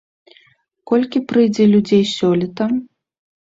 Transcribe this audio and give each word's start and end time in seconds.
Колькі 0.91 1.21
прыйдзе 1.33 1.63
людзей 1.75 2.03
сёлета? 2.17 2.71